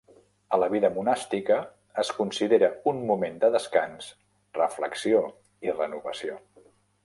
A 0.55 0.57
la 0.61 0.69
vida 0.75 0.89
monàstica, 0.95 1.57
es 2.05 2.09
considera 2.23 2.71
un 2.93 3.03
moment 3.11 3.37
de 3.45 3.53
descans, 3.59 4.09
reflexió 4.61 5.23
i 5.69 5.79
renovació. 5.81 6.45